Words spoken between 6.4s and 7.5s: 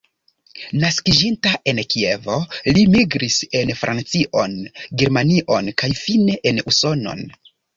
en Usonon.